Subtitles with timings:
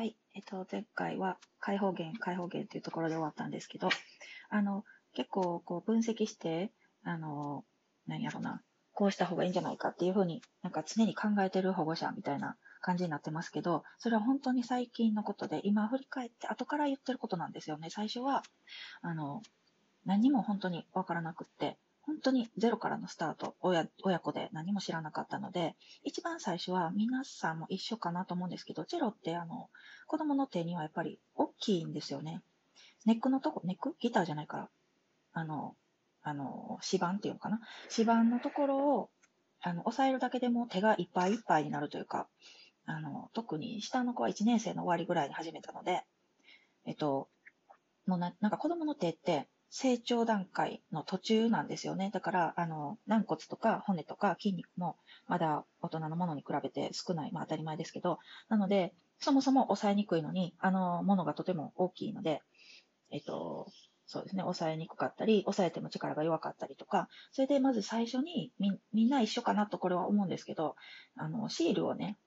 [0.00, 0.16] はい。
[0.34, 3.90] えっと、前回は解放源、解放源っていうところで終わったんですけど、
[4.48, 6.72] あの、結構こう分析して、
[7.04, 7.66] あの、
[8.06, 8.62] 何やろな、
[8.94, 17.90] こうした方がいいんじゃないかっていうふうになんか常に考えてる保護者みたいな感じになってますけど、それは本当に最近のことで、今振り返って後から言ってることなんですよね。
[17.90, 18.42] 最初は、
[19.02, 19.42] あの、
[20.06, 21.76] 何も本当にわからなくって、
[22.10, 29.70] 本当にゼロからのスタート、親親子で何も知らなかったので、一番最初は皆さんも一緒かなと思うんですけど、ゼロってあの
[30.08, 32.42] 子供の手にはやっぱり大きいんですよね。
[33.06, 34.68] ネックのとこ、ネックギターじゃないから、
[35.34, 35.76] あの、
[36.22, 37.60] あの、指板っていうのかな？
[37.96, 39.10] 指板のところを、
[39.60, 42.26] あの、押さえるだけでも手がいっぱいいっぱいになるというか、
[42.86, 46.02] あの、特に下の子は1年生の終わりぐらいに始めたので、
[46.86, 47.28] えっと、
[48.06, 52.10] もうななんか子供の手って成長段階の途中なんですよね。
[52.12, 54.96] だから、あの、軟骨とか骨とか筋肉も
[55.28, 57.32] まだ大人のものに比べて少ない。
[57.32, 62.42] まあ当たり前ですけど、なので、そもそも抑えにくいのに、あのものがとても大きいので、
[63.10, 63.68] えっと、
[64.06, 70.74] そうですね、抑えにくかったり、抑えても力が弱かったりとか、それでまず最初にみみんな一緒かなとこれは思うんですけど、
[71.16, 72.18] あの、シールをね、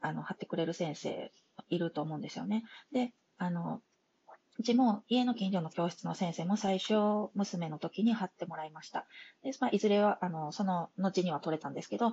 [0.00, 1.32] あの、貼ってくれる先生
[1.70, 2.62] いると思うんですよね。
[2.92, 3.80] で、あの、
[4.58, 6.94] うちも家の近所の教室の先生も最初、
[7.34, 9.06] 娘の時に貼ってもらいました。
[9.42, 12.12] で、まあ、いずれは、あの、その後には取れたんですけど、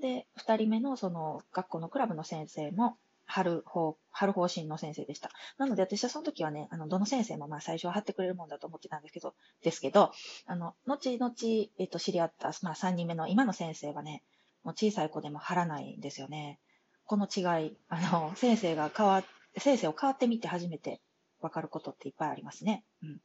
[0.00, 5.30] で、二人目のその学校のクラブの先生も、貼る方、貼る方針の先生でした。
[5.58, 10.12] なので私はその時はね、あの、どの先生もまあ最初は貼ってくれるもんだと思ってたんですけど、ですけど、
[10.46, 11.34] あの、後々、
[11.78, 14.22] えっと、知り合った、まあ三人目の今の先生はね、
[14.64, 16.58] もう小さい子でも貼らないんですよね。
[17.04, 19.22] この違い、あの、先生が変わ、
[19.58, 21.02] 先生を変わってみて初めて
[21.40, 22.84] わかることっていっぱいありますね。
[23.02, 23.20] うん。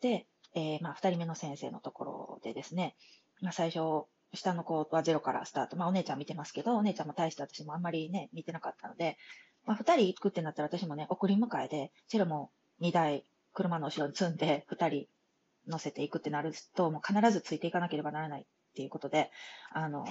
[0.00, 2.96] で、えー、まあ、二人目の先生のところでですね、
[3.40, 5.76] まあ、最初、下の子はゼロからスタート。
[5.76, 9.16] まあ、お姉ちゃん見てますけど、お姉ちゃんも大して私もあんまりね、見てなかったので、
[9.64, 15.06] まあ、二人行くってなったら私もね、送り迎えで、チェロも二台車の後ろに積んで、二人
[15.66, 18.44] 乗せていくってなると、もう必ずついていかなければならないっ
[18.74, 19.30] ていうことで、
[19.72, 20.04] あの、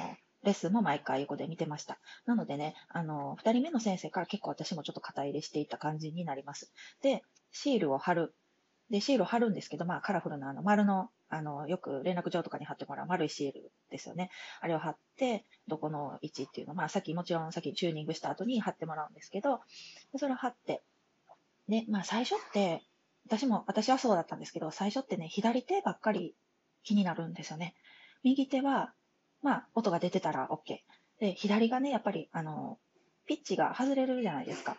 [0.43, 1.99] レッスンも毎回英語で見てました。
[2.25, 6.71] なのでね、あの、二人目の先生から結構私もちょっと肩入れしていた感じになります。
[7.01, 8.35] で、シールを貼る。
[8.89, 14.29] で、シールを貼るんですけど、まあ、カラフルなあの丸の、あの、よく連絡状とかに貼ってもらう丸いシールですよね。
[14.61, 19.59] あれを貼って、どこの位置っていうの、まあ、さっきもちろんさっきチューニングした後に貼ってもらうんですけど、
[20.17, 20.83] それを貼って、
[21.67, 22.81] で、まあ、最初って、
[23.25, 26.33] 私も、私はそうだったんですけど、最初ってね、左手ばっかり
[26.83, 27.75] 気になるんですよね。
[28.23, 28.93] 右手は、
[29.41, 30.79] まあ、音が出てたら OK。
[31.19, 32.79] で、左がね、やっぱり、あの、
[33.25, 34.77] ピッチが外れるじゃないですか。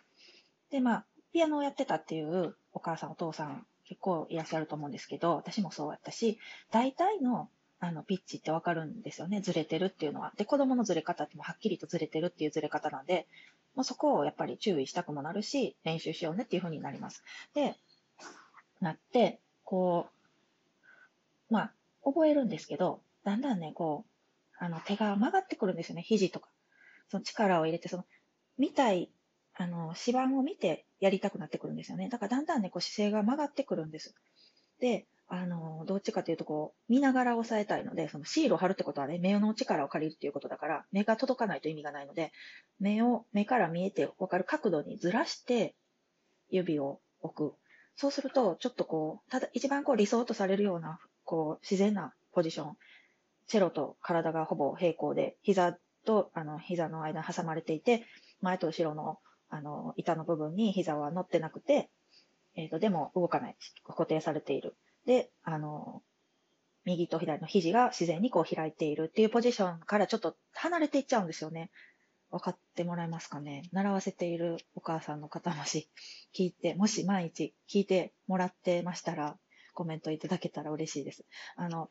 [0.71, 6.39] で、まあ、ピアノをやってたっていうお母さん、お父さん結構いらっしゃると思うんですけど、私もそうやったし、
[6.71, 7.49] 大体の
[7.81, 9.41] あのピッチってわかるんですよね。
[9.41, 10.33] ずれてるっていうのは。
[10.37, 13.29] で、子供のずれ方ってもはっきりとずれてるっていうずれ方なんで、
[13.77, 17.23] もうそこをやっぱり注意したくもなるし、練習しようねっていう風になります。
[17.55, 17.77] で、
[18.81, 20.09] なって、こ
[21.51, 21.73] う、まあ、
[22.05, 24.05] 覚えるんですけど、だんだんね、こ
[24.61, 26.49] う、あの、手が曲がってくるんですよね、肘とか。
[27.11, 28.05] その力を入れて、その、
[28.59, 29.09] 見たい
[29.61, 32.09] あの、指板を見てやりたくなってくるんですよね。
[32.09, 34.15] だからだんだんね、こう姿勢が曲がってくるんです。
[34.81, 42.33] で、あの、どっちかというと、こう、見ながら押さえたいので、そのシールを貼るってことはね、目の力を借りるっていうことだから、目が届かないと意味がないので、
[42.79, 45.75] 目を、目から見えてわかる角度にずらして、
[46.51, 47.57] 指を置く。
[47.97, 52.77] そうすると、ちょっとこう、ただ、一番こう理想とされるような、こう、自然なポジション。
[53.49, 55.77] チェロと体がほぼ平行で、膝
[56.07, 58.07] と、あの、膝の間挟まれていて、
[58.41, 59.19] 前と後ろの
[59.49, 61.91] あの、板の部分に膝は乗ってなくて、
[62.55, 63.57] えっ、ー、と、でも動かない。
[63.85, 64.77] 固定されている。
[65.07, 66.03] で、あの、
[66.85, 71.71] 右と左の肘が自然にこう開いているっていうポジションからちょっと離れていっちゃうんですよね。
[72.31, 75.89] 分かってもらえますかね習わせているお母さんの方もし
[76.37, 79.39] 聞いて、もし毎日聞いてもらってましたら、
[79.75, 81.25] コメントいただけたら嬉しいです。
[81.57, 81.91] あの、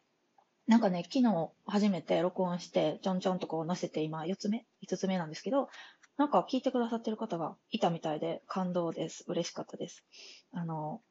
[0.67, 5.69] なんかね、昨日初めて録音して、ちょんちょんとこう載せて、今4つ目 ?5 つ目なんですけど、
[6.17, 9.23] なんか聞いてくださってる方がいたみたいで感動です。
[9.27, 10.03] 嬉しかったです。
[10.51, 11.01] あの、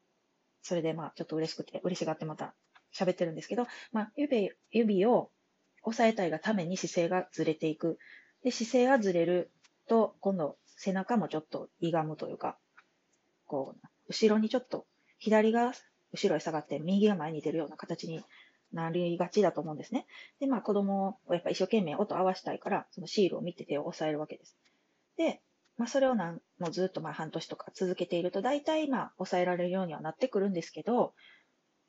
[0.61, 2.53] それでまあちょっと嬉しくて、嬉しがってまた
[2.93, 5.31] 喋ってるんですけど、まあ指、指を
[5.83, 7.97] 押さえたいがために姿勢がずれていく。
[8.43, 9.49] で、姿勢がずれる
[9.87, 12.57] と、今度背中もちょっと歪むというか、
[13.45, 14.85] こう、後ろにちょっと、
[15.19, 15.71] 左が
[16.11, 18.21] 後ろへ下がって右が前に出るような形に
[18.73, 20.05] なりがちだと思うんですね。
[20.41, 24.57] で、まあ子供をやっぱ一生懸命音を合わしたいから、そのシールを見て手を押さえるわけです。
[25.17, 25.41] で、
[25.77, 31.13] まあ、それをなんもうずっとまあ半年とか続けていると、大体まあ抑えられるようにはなってくるんですけど、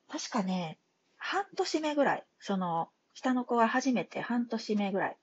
[0.09, 0.79] 確かね、
[1.17, 5.17] 半年目ぐらい、その、下の子は初めて半年目ぐらい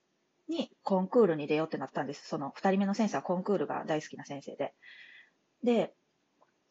[0.49, 2.27] にコンクールに出ようってなったんです。
[2.27, 4.73] その二人目の先生はコンクールが大好きな先生で。
[5.63, 5.93] で、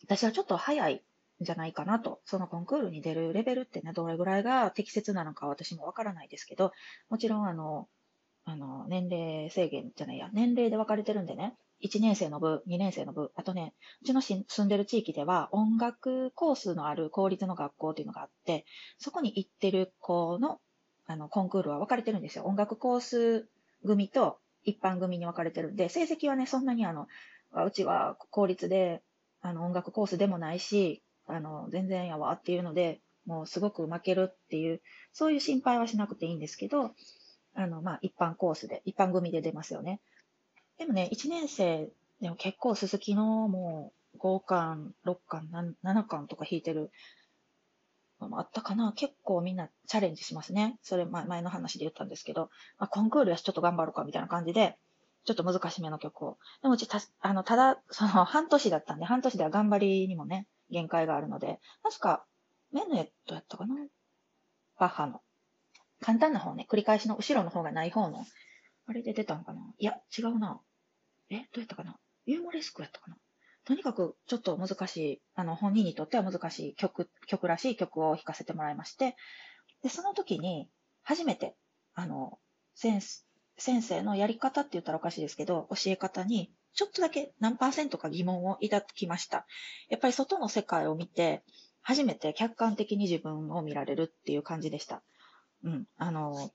[0.02, 2.20] 私はちょっと早いんじゃないかなと。
[2.24, 6.72] そのコンクールに出るレベルってね、どれぐらいが適切なのか私もわからないですけど、
[7.08, 7.88] もちろんあの、
[8.44, 18.64] あの、年齢制限じゃないや、年齢で分かれてるんでね、1年生の部、2年生の部、あとね、うちの住んでる地域では音楽コースのある公立の学校っていうのがあって、
[18.98, 20.60] そこに行ってる子の
[21.06, 22.44] あのコンクールは分かれてるんですよ。
[22.44, 23.48] 音楽コース
[23.84, 27.06] 組と一般組に分かれてるんで、成績はね、そんなにあの、
[27.66, 29.02] うちは公立で、
[29.42, 34.80] あの、音楽コースでもないし、あの、全然やわっていうので、もうすごく負けるっていう、
[35.12, 36.94] そういう心配はしなくていいんですけど、
[37.54, 40.00] あの、まあ、一般コースで、一般組で出ますよね。
[40.78, 41.88] でもね、1年生
[42.20, 46.90] でも結構鈴木のもう5巻、6巻、7巻とか弾いてる
[48.20, 48.92] のもあったかな。
[48.92, 50.78] 結構みんなチャレンジしますね。
[50.82, 54.76] それ前の話で言ったんですけど、まあ、コンクールやしちょっと頑張ろうかみたいな感じで、
[55.24, 56.38] ちょっと難しめの曲を。
[56.62, 62.26] でもうちた、あの、ただ、その半年だったんで、半年では頑張りにもね、限界があるので、確か、
[62.72, 63.74] メヌエットやったかな
[64.78, 65.20] バッハの。
[66.00, 68.24] 簡単な方ね、繰り返しの後ろの方がない方の、
[68.86, 69.60] あれで出たんかな？
[69.78, 70.60] いや、違うな。
[71.30, 71.96] え、どうやったかな？
[72.26, 73.16] ユーモレスクやったかな？
[73.64, 79.16] とにかくちょっと難しい、あの、本人にとっては難しい曲、曲らしい曲を弾かせてもらいまして、
[79.82, 80.68] で、その時に、
[81.02, 81.54] 初めて、
[81.94, 82.38] あの、
[82.74, 83.00] 先
[83.56, 89.46] 先生のやり方って言ったらおかしいですけど、教え方に、ちょっとだけ何パーセントか疑問を抱きました。
[89.88, 91.42] やっぱり外の世界を見て、
[91.80, 95.02] 初めて客観的に自分を見られるっていう感じでした。
[95.64, 95.86] うん。
[95.96, 96.50] あの、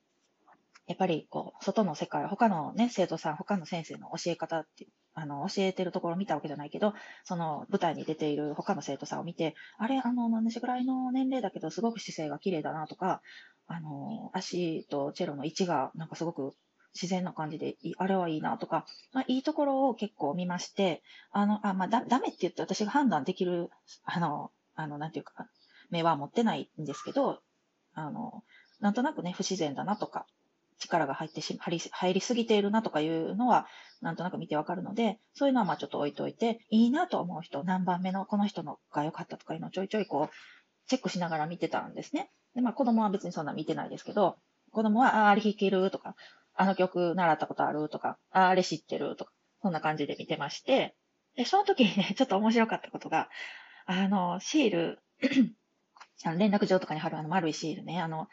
[0.88, 6.94] やっぱり、こう、外の世界、他のね、生徒さん、他の先生の教え方って、あの、教えてるところを見たわけじゃないけど、
[7.26, 13.22] その舞台に出ている他の生徒さんを見て、あれ、あの、同じぐらいの年齢だけど、すごく姿勢が綺麗だなとか、
[13.68, 16.54] あの、足とチェロの位置が、なんかすごく
[16.94, 23.70] 自然な感じで、あれはいいなとか、まあ、いいところを結構見まして、あの、あ、まあ、だ、ダメって言って私が判断できる、
[24.06, 25.48] あの、あの、なんていうか、
[25.92, 27.42] 目は持ってないんですけど、
[27.94, 28.44] あの、
[28.80, 30.26] なんとなくね、不自然だなとか、
[30.80, 33.68] 力が入ってし、入り、入りすぎているなとかいうのは、
[34.02, 42.32] なんとなく見てわかるので、そういうのはまあちょっと置いといて、いいなと思う人、何番目のこの人のが良かったとかいうのをちょいちょいこう、チェックしながら見てたんですね。
[42.56, 44.38] で、まあ子供は別にそんな見てないですけど、
[44.72, 46.16] 子供は、ああれ弾けるとか、
[46.56, 49.32] あの曲習ったことあるとか、ああれ知ってるとか、
[49.62, 50.96] そんな感じで見てまして、
[51.36, 53.30] で、その時にね、 ちょっと面白かったことが、
[53.86, 55.00] あの、シール、
[56.26, 58.28] あの連絡状とかに貼るあの丸いシールね、あの、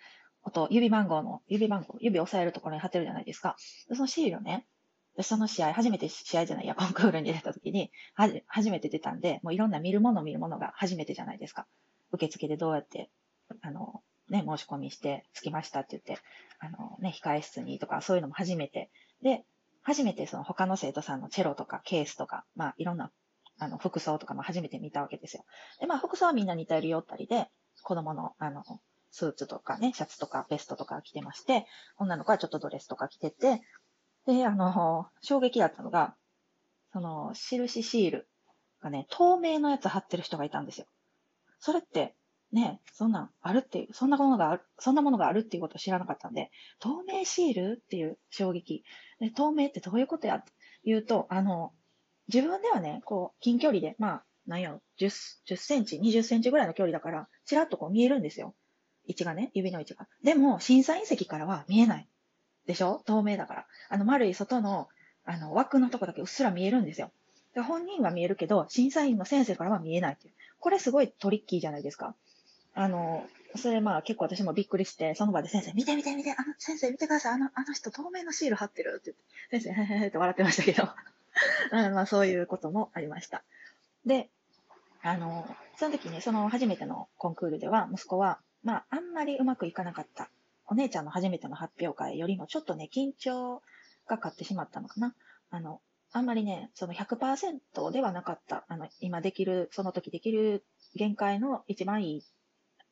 [0.51, 3.57] と、指番号の、指番号、指押さえるところに貼ってるじゃないですか。
[3.93, 4.67] そのシールをね、
[5.23, 11.67] その試合、初めて試合じゃないや、コンクールに出た時に、はじ、初めて出たんで、もういろんな見るもの見るものが初めてじゃないですか。
[12.13, 13.11] 受付でどうやって、
[13.63, 16.23] あの、ね、申し込みして、着きましたって言って、
[16.59, 18.91] あの、ね、控え室にとか、そういうのも初めて。
[19.23, 19.45] で、
[19.83, 23.13] 初めてその他の生徒さんのチェロとかケースとか、まあいろんな、
[23.59, 25.45] あの、服装とかも初めて見たわけですよ。
[25.81, 27.49] で、まあ服装はみんな似たり寄ったりで、
[27.83, 28.65] 子供の、あの、
[29.17, 31.67] スーツとかね、シャツとかベストとか着てまして、
[31.97, 33.63] 女の子はちょっとドレスとか着てて、
[34.27, 36.15] で、あの、衝撃だったのが、
[36.93, 38.29] その、印シール
[38.83, 40.87] がね、透明のやつ貼ってる人がいたんですよ。
[41.61, 42.15] それって、
[42.53, 48.85] ね、そんなんあるっていう、そんなものがある、そんなものがあるっていうことを知らなかったんで、透明シールっていう衝撃。
[49.19, 50.53] で透明ってどういうことやって
[50.85, 51.73] 言うと、あの、
[52.29, 55.07] 自分ではね、こう、近距離で、まあ、なんやろ、10、
[55.49, 58.55] 10センチ、20センチぐらいの距離だから、ちらっとこう見えるんですよ。
[59.07, 60.07] 位置がね、指の位置が。
[60.23, 62.09] でも、審査員席からは見えない。
[62.67, 63.03] でしょ？
[63.07, 63.67] 透明だから。
[63.89, 64.89] あの、丸い外の、
[65.25, 67.11] あの、枠のとこだけうっすら見えるんですよ。
[67.55, 70.35] で本人は見えるけど、審査員の先生からは見えないっていう。
[70.61, 72.15] これすごいトリッキーじゃないですか。
[72.75, 79.15] あの、それまあ結構私もびっくりして、その場で先生、見て見て見て、あの先生見てください、あの、あの人透明のシール貼ってるって
[79.51, 80.85] 言って、先生、へへへって笑ってましたけど、
[81.73, 83.43] まあそういうこともありました。
[84.05, 84.29] で、
[85.03, 85.47] あの、
[85.77, 90.29] その時にその初めてのコンクールでは、息子は、まあ、あんまりうまくいかなかった。
[90.67, 93.63] お姉ちゃんの初めての発表会よりもちょっとね、緊張
[94.09, 95.15] が勝ってしまったのかな。
[95.51, 95.81] あの、
[96.13, 98.65] あんまりね、その100%ではなかった。
[98.67, 100.65] あの、今できる、その時できる
[100.97, 102.25] 限界の一番いい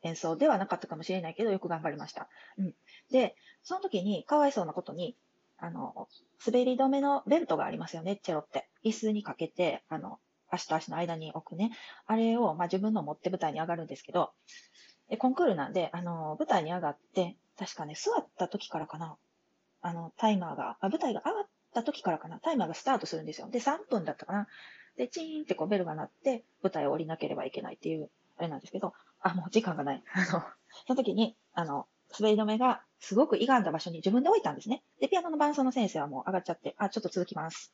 [0.03, 2.29] 演奏ではなかったかもしれないけど、よく頑張りました。
[2.57, 2.75] うん。
[3.11, 5.17] で、その時に、かわいそうなことに、
[5.59, 6.07] あの、
[6.47, 8.69] 滑り止めのベルトがありますよね、チェロって。
[8.85, 11.73] 椅子にかけて、あの、足と足の間に置くね。
[12.07, 14.31] あれを、まあ、自分の持って舞台に上がるんですけど、
[15.09, 19.17] で、コンクールなんで、あの、舞台に上がって、確かね、座った時からかな、
[19.83, 23.49] あの、タイマーが、あ舞台が上がった時からかな、タイマーがスタートするんですよ。
[23.51, 24.49] で、3分だったかな。
[24.97, 30.03] で、チーンってこうベルが鳴って、舞台を降りなければいけないっていう、あれなんですけど、あ、もう時間がない。
[30.15, 30.43] あの、そ
[30.89, 31.87] の時に、あの、
[32.19, 34.83] 滑り止めがすごく歪んだ場所に自分で置いたんですね。
[35.01, 37.73] で、ピアノの伴奏の先生はもう上がっちゃって、あ、ちょっと続きます。